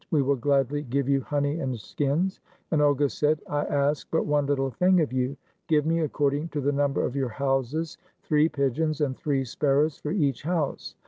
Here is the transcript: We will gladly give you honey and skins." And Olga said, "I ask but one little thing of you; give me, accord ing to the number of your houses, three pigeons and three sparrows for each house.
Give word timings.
We 0.09 0.23
will 0.23 0.35
gladly 0.37 0.81
give 0.81 1.07
you 1.07 1.21
honey 1.21 1.59
and 1.59 1.79
skins." 1.79 2.39
And 2.71 2.81
Olga 2.81 3.07
said, 3.07 3.39
"I 3.45 3.65
ask 3.65 4.07
but 4.09 4.25
one 4.25 4.47
little 4.47 4.71
thing 4.71 4.99
of 4.99 5.13
you; 5.13 5.37
give 5.67 5.85
me, 5.85 5.99
accord 5.99 6.33
ing 6.33 6.47
to 6.53 6.59
the 6.59 6.71
number 6.71 7.05
of 7.05 7.15
your 7.15 7.29
houses, 7.29 7.99
three 8.23 8.49
pigeons 8.49 8.99
and 9.01 9.15
three 9.15 9.45
sparrows 9.45 9.99
for 9.99 10.09
each 10.09 10.41
house. 10.41 10.95